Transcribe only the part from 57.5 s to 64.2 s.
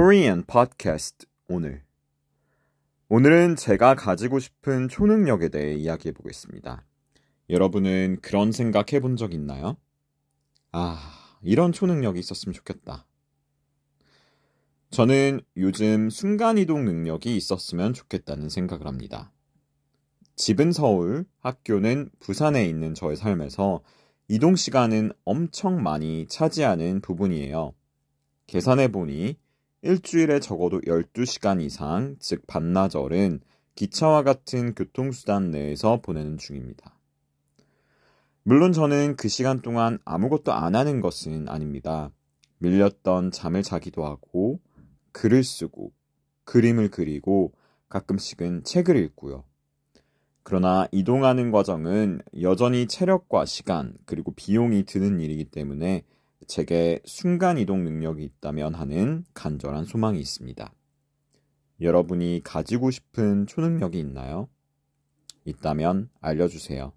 이동 능력이 있다면 하는 간절한 소망이 있습니다. 여러분이 가지고 싶은 초능력이